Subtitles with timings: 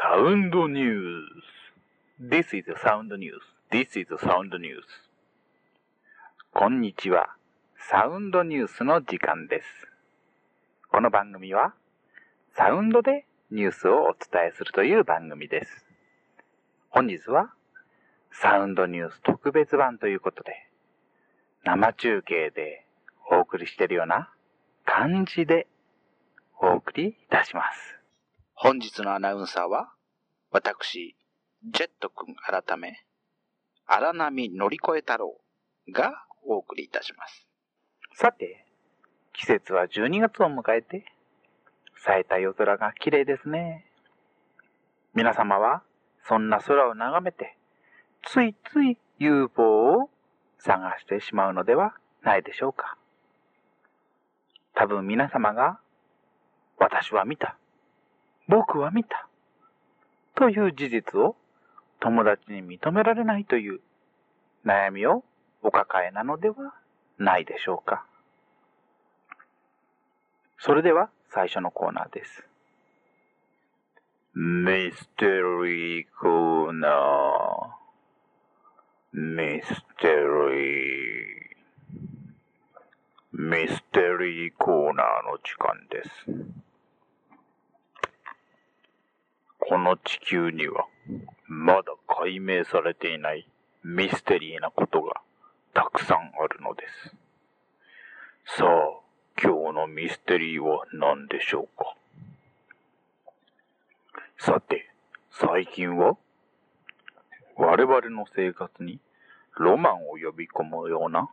[0.00, 1.24] Sound News.
[2.20, 3.42] This is Sound News.
[3.72, 4.84] This is Sound News.
[6.54, 7.34] こんにちは。
[7.90, 9.66] サウンドニュースの時間です。
[10.92, 11.74] この番組は、
[12.56, 15.84] サウンドでニュースをお伝えするという番組です。
[16.90, 17.52] 本日は、
[18.30, 20.52] サウンドニュース特別版ということで、
[21.64, 22.86] 生中継で
[23.32, 24.32] お送りしているような
[24.84, 25.66] 感じで
[26.60, 27.97] お送りいたします。
[28.60, 29.92] 本日のアナウンサーは、
[30.50, 31.14] 私、
[31.70, 33.04] ジェット君改め、
[33.86, 35.36] 荒波乗り越え太郎
[35.92, 37.46] がお送りいたします。
[38.14, 38.66] さて、
[39.32, 41.04] 季節は12月を迎えて、
[42.04, 43.86] 冴えた夜空が綺麗ですね。
[45.14, 45.84] 皆様は、
[46.26, 47.56] そんな空を眺めて、
[48.24, 50.10] ついつい UFO を
[50.58, 52.98] 探してしまうのではないでしょうか。
[54.74, 55.78] 多分皆様が、
[56.76, 57.56] 私は見た。
[58.48, 59.28] 僕は見た。
[60.34, 61.36] という事実を
[62.00, 63.80] 友達に認められないという
[64.64, 65.24] 悩みを
[65.62, 66.74] お抱えなのでは
[67.18, 68.04] ないでしょうか。
[70.58, 72.44] それでは最初のコーナーです。
[74.34, 77.78] ミステリーコーナー。
[79.12, 79.66] ミス
[80.00, 83.38] テリー。
[83.40, 86.47] ミステリーコーナーの時間です。
[89.68, 90.86] この地球には、
[91.46, 93.46] まだ解明されていない
[93.84, 95.20] ミステリーなことが
[95.74, 96.84] たくさんあるので
[98.46, 98.56] す。
[98.56, 98.68] さあ、
[99.42, 101.94] 今日のミステリーは何でしょうか？
[104.38, 104.88] さて、
[105.30, 106.16] 最近は
[107.56, 109.00] 我々の生活に
[109.58, 111.28] ロマンを呼び込むような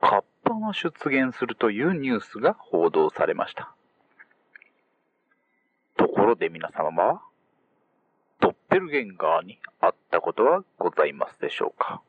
[0.00, 3.72] カッパが出現するというニュースが報道されました。
[5.96, 7.22] ところで皆様は
[8.72, 12.00] ペルゲンガーに会ったことはございますでしょうか？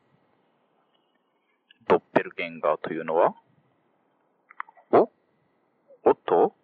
[1.86, 3.34] ドッペルゲンガーというのは？
[4.90, 5.10] お？
[6.04, 6.54] おっと？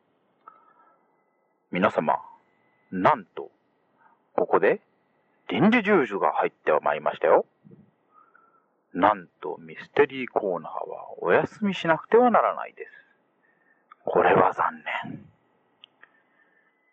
[1.71, 2.19] 皆様、
[2.91, 3.50] なんと、
[4.34, 4.81] ここで
[5.50, 7.44] 臨時住所が入ってはまいりましたよ。
[8.94, 12.91] なんとミステリーコーナーはお休みしなくてはならないです。
[14.06, 15.27] これは残念。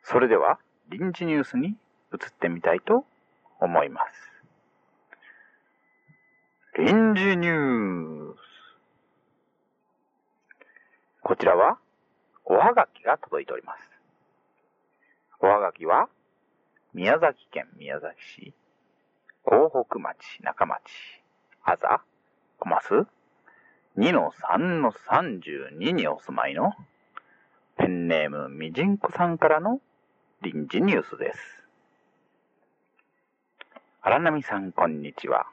[0.04, 1.78] それでは臨時ニュースに
[2.14, 3.06] 移ってみたいと
[3.60, 4.38] 思います。
[6.78, 8.38] 臨時ニュース。
[11.22, 11.78] こちらは、
[12.46, 13.80] おはがきが届いております。
[15.40, 16.08] おはがきは、
[16.94, 18.54] 宮崎県宮崎市、
[19.44, 20.82] 港北町、中町、
[21.64, 22.02] あざ、
[22.60, 22.88] 小ます
[23.98, 26.74] 2の3の32にお住まいの、
[27.78, 29.82] ペンネームみじんこさんからの
[30.42, 31.57] 臨時ニュースです。
[34.10, 35.48] 荒波さん、こんにちは。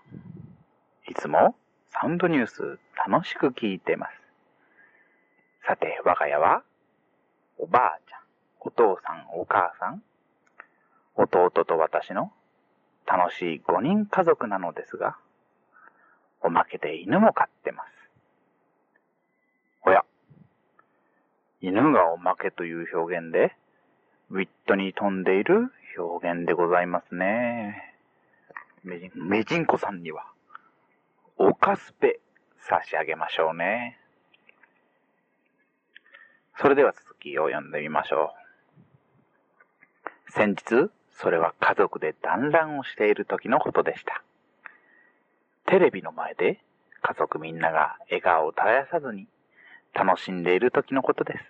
[1.08, 1.56] いつも
[1.90, 4.12] サウンドニュース楽しく聞いてます。
[5.66, 6.62] さて、我が家は、
[7.58, 8.20] おばあちゃん、
[8.60, 10.04] お父さん、お母さん、
[11.16, 12.30] 弟と私の
[13.08, 15.16] 楽しい5人家族なのですが、
[16.40, 17.88] おまけで犬も飼ってます。
[19.84, 20.04] おや、
[21.60, 23.56] 犬がおまけという表現で、
[24.30, 27.93] ウィットに飛んでいる表現でございますね。
[28.84, 30.26] メジン、メジンコさんには、
[31.38, 32.20] おかすぺ
[32.58, 33.98] 差し上げましょうね。
[36.60, 38.34] それでは続きを読んでみましょ
[40.28, 40.32] う。
[40.32, 44.22] 先日、それは家族で団らんをしている時のことでした。
[45.66, 46.60] テレビの前で
[47.00, 49.26] 家族みんなが笑顔を絶やさずに
[49.94, 51.44] 楽しんでいる時のことです。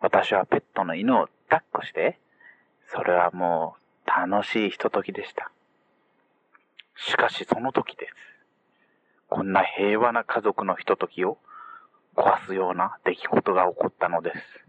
[0.00, 2.20] 私はペットの犬を抱っこして、
[2.86, 3.74] それはも
[4.06, 5.50] う楽しいひとときでした。
[6.96, 8.14] しかしその時です。
[9.28, 11.38] こんな平和な家族のひとときを
[12.16, 14.64] 壊すような出来事が起こったのです。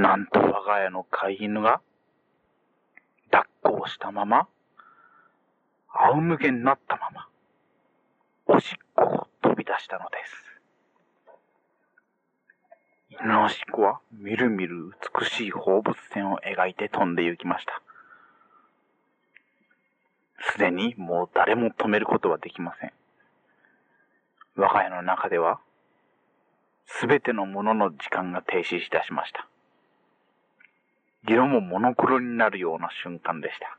[0.00, 1.80] なんと我が家の飼い犬が
[3.30, 4.46] 抱っこをしたまま、
[5.88, 7.28] 仰向けになったまま、
[8.46, 10.48] おしっこを飛び出したのです。
[13.10, 17.82] 犬のおしっこはみるみる美しい放物線を描いて飛んで行きました。
[20.52, 22.92] すでにもう誰も止めることはできません。
[24.56, 25.60] 我が家の中では、
[26.86, 29.46] すべてのものの時間が停止いたしました。
[31.26, 33.78] 色もモノクロになるような瞬間でした。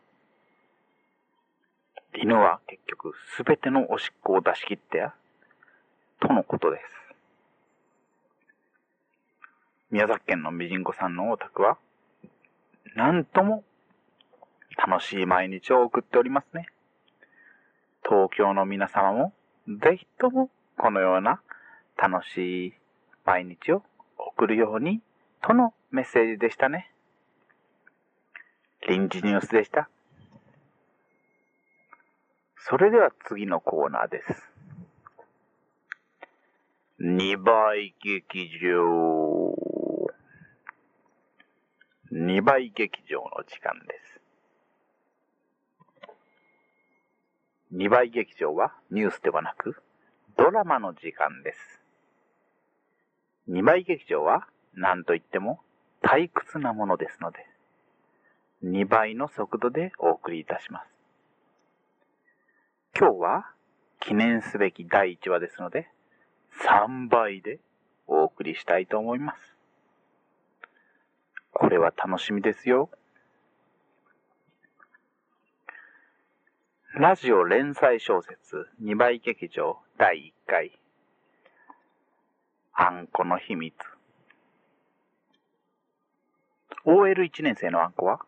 [2.15, 5.09] 犬は結局すべてのおしっこを出し切って、
[6.19, 6.83] とのことです。
[9.91, 11.77] 宮崎県のみじんこさんのお宅は、
[12.95, 13.63] なんとも
[14.77, 16.67] 楽しい毎日を送っておりますね。
[18.03, 19.33] 東京の皆様も、
[19.67, 21.41] ぜひともこのような
[21.97, 22.73] 楽しい
[23.25, 23.83] 毎日を
[24.17, 25.01] 送るように、
[25.41, 26.91] とのメッセージでしたね。
[28.87, 29.89] 臨時ニュースでした。
[32.57, 34.49] それでは次のコーナーです。
[36.99, 39.55] 二倍劇場。
[42.11, 44.18] 二倍劇場の時間です。
[47.71, 49.75] 二倍劇場はニュースではなく
[50.37, 51.81] ドラマの時間です。
[53.47, 55.59] 二倍劇場は何と言っても
[56.01, 57.45] 退屈なものですので、
[58.63, 60.87] 二倍の速度でお送りいたします。
[62.97, 63.45] 今日は
[63.99, 65.89] 記念すべき第1話ですので、
[66.65, 67.59] 3倍で
[68.07, 69.55] お送りしたいと思います。
[71.53, 72.89] これは楽しみですよ。
[76.99, 80.77] ラジオ連載小説2倍劇場第1回。
[82.73, 83.73] あんこの秘密。
[86.85, 88.19] OL1 年生のあんこは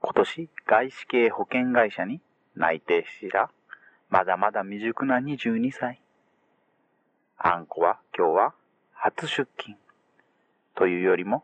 [0.00, 2.20] 今年外資系保険会社に
[2.54, 3.50] 内定した。
[4.10, 6.00] まだまだ未熟な22歳。
[7.36, 8.54] あんこは今日は
[8.92, 9.76] 初出勤。
[10.76, 11.42] というよりも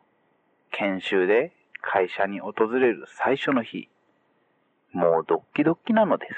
[0.71, 3.89] 研修で会社に訪れる最初の日、
[4.95, 6.33] もうドッキドッキなのです。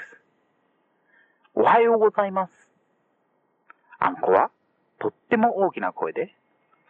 [1.53, 2.53] おはようございます。
[3.99, 4.49] あんこは
[4.97, 6.33] とっても大きな声で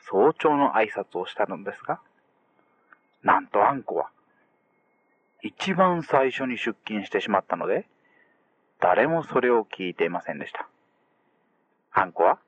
[0.10, 2.00] 早朝の挨拶をしたのですが、
[3.22, 4.10] なんとあんこは
[5.44, 7.86] 一番最初に出勤してしまったので、
[8.80, 10.70] 誰もそれを聞いていませんでした。
[11.90, 12.40] ハンコは、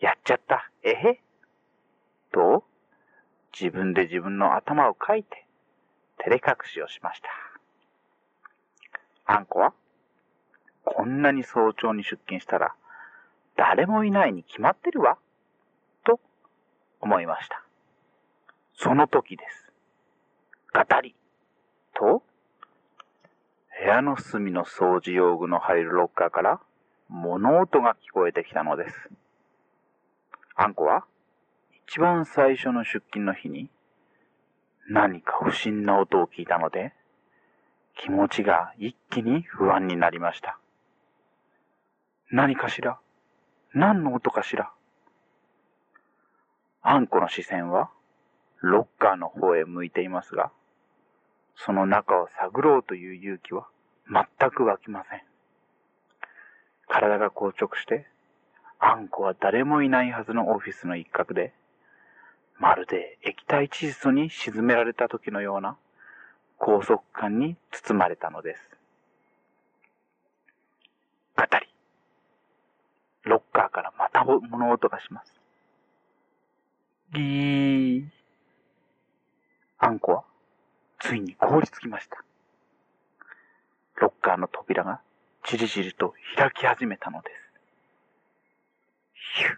[0.00, 1.20] やっちゃった、えへ？
[2.32, 2.64] と、
[3.52, 5.46] 自分で自分の頭をかいて、
[6.16, 7.28] 照れ隠しをしました。
[9.24, 9.72] あんこは、
[10.84, 12.74] こんなに早朝に出勤したら、
[13.56, 15.18] 誰もいないに決まってるわ、
[16.04, 16.20] と
[17.00, 17.62] 思いました。
[18.74, 19.72] その時です。
[20.72, 21.14] ガタリ、
[21.94, 22.22] と、
[23.80, 26.60] 部屋の隅の掃除用具の入るロッカーから
[27.08, 29.10] 物音が聞こえてきたのです。
[30.54, 31.04] あんこは
[31.88, 33.68] 一番最初の出勤の日に
[34.88, 36.92] 何か不審な音を聞いたので
[37.96, 40.58] 気持ちが一気に不安になりました。
[42.30, 42.98] 何かしら？
[43.74, 44.72] 何の音かしら？
[46.82, 47.90] あんこの視線は
[48.60, 50.50] ロッカーの方へ向いていますが、
[51.54, 53.68] その中を探ろうという勇気は
[54.08, 55.22] 全く湧きません。
[56.88, 58.06] 体が硬直して、
[58.78, 61.52] あんこは誰もいないはずのオフィスの一角で、
[62.58, 65.76] まるで液体窒素に沈められた時のような
[66.64, 68.60] 高速感に包まれたのです。
[71.36, 71.66] 語り。
[73.24, 75.32] ロッカーからまた物音がします。
[77.12, 78.04] ギー。
[79.80, 80.24] あんこは
[81.00, 82.22] ついに凍りつきました。
[83.96, 85.00] ロッカーの扉が
[85.48, 87.34] じりじりと開き始めたのです。
[89.36, 89.56] ヒュ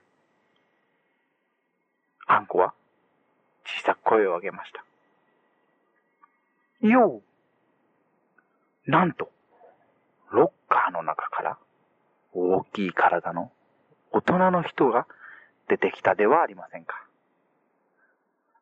[2.29, 2.73] あんこは
[3.67, 4.83] 小さく声を上げました。
[6.91, 7.23] よ
[8.87, 9.31] うなんと、
[10.31, 11.59] ロッカーの中から
[12.33, 13.51] 大きい体の
[14.11, 15.07] 大人の人が
[15.69, 17.03] 出てきたではありませんか。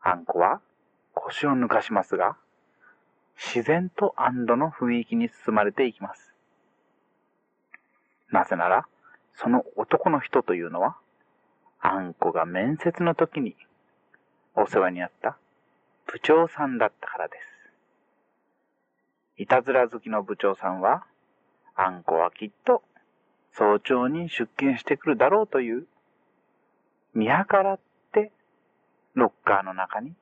[0.00, 0.60] あんこは
[1.14, 2.36] 腰を抜かしますが、
[3.36, 6.32] 自然と安堵の雰囲気に包まれていきます。
[8.30, 8.86] なぜなら、
[9.34, 10.96] その男の人というのは、
[11.80, 13.56] あんこが面接の時に
[14.54, 15.36] お世話になった
[16.06, 17.51] 部長さんだったからです。
[19.38, 21.04] いたずら好きの部長さんは、
[21.74, 22.82] あんこはきっと
[23.52, 25.86] 早朝に出勤してくるだろうという
[27.14, 27.80] 見計らっ
[28.12, 28.30] て
[29.14, 30.14] ロッカーの中に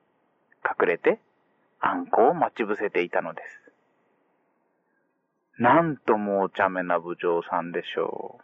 [0.65, 1.19] 隠れて
[1.81, 3.73] あんこを待ち伏せていたのです。
[5.59, 8.39] なんともお茶目な部長さんでしょ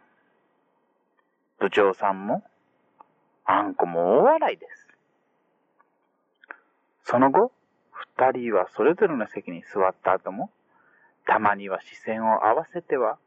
[1.58, 1.64] う。
[1.64, 2.44] 部長さんも、
[3.44, 4.88] あんこも大笑いです。
[7.04, 7.52] その後、
[7.92, 10.50] 二人はそれぞれの席に座った後も、
[11.26, 13.18] たまには視線を合わせては、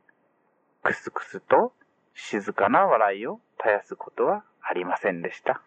[0.84, 1.74] くすくすと
[2.16, 5.62] 静かな笑いを絶やすことはありませんでした。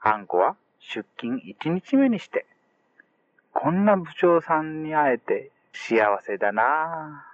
[0.00, 2.46] あんこは出勤1日目にして、
[3.52, 7.24] こんな部長さんに会えて幸せだな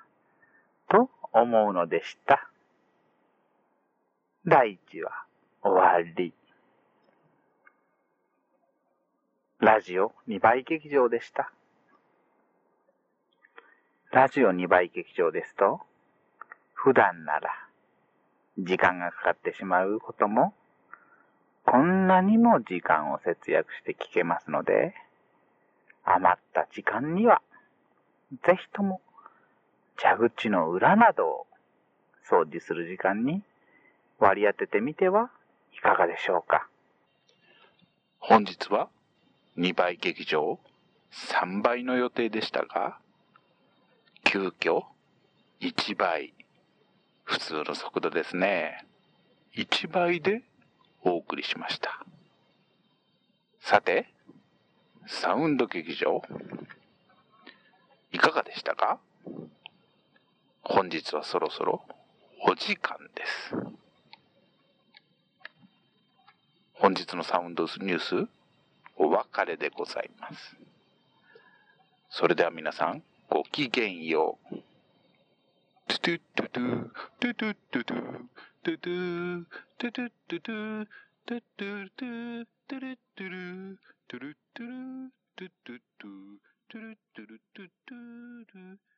[0.89, 2.49] ぁ、と思うのでした。
[4.47, 5.11] 第1話、
[5.63, 6.33] 終わり。
[9.59, 11.51] ラジオ2倍劇場でした。
[14.11, 15.81] ラジオ2倍劇場ですと、
[16.73, 17.51] 普段なら
[18.59, 20.55] 時間がかかってしまうことも、
[21.67, 24.95] こんなにも時間を節約して聞けますので、
[26.05, 27.43] 余った時間には、
[28.47, 29.03] ぜひとも
[29.97, 31.47] 蛇口の裏などを
[32.31, 33.43] 掃除する時間に
[34.19, 35.31] 割り当ててみては
[35.75, 36.67] いかがでしょうか。
[38.21, 38.89] 本日は
[39.59, 40.59] 2倍劇場
[41.13, 42.99] 3倍の予定でしたが、
[44.31, 44.83] 急遽
[45.61, 46.35] 1倍、
[47.25, 48.85] 普通の速度ですね。
[49.57, 50.43] 1倍で
[51.03, 52.05] お送りしました。
[53.59, 54.13] さて、
[55.07, 56.21] サウンド劇場、
[58.13, 58.99] いかがでしたか？
[60.63, 61.83] 本日はそろそろ
[62.47, 63.57] お時間です。
[66.75, 68.29] 本日のサウンドニュース、
[68.95, 70.55] お別れでございます。
[72.11, 74.57] それでは皆さん、ごきげんよう。
[75.87, 78.25] トゥトゥトゥトゥ、トゥトゥトゥトゥ、
[78.63, 80.87] トゥトゥ、トゥトゥ。
[81.27, 83.29] トゥトゥ、トゥトゥトゥ、トゥ。
[83.29, 83.37] ル
[83.99, 86.21] トゥ、トゥトゥ、トゥトゥトゥ、
[86.69, 88.98] トゥトゥトゥトゥ、トゥ